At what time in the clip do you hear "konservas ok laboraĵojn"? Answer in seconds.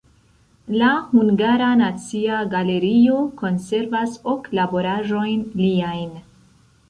3.41-5.47